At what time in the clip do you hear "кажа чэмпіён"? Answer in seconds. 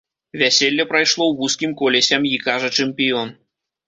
2.47-3.29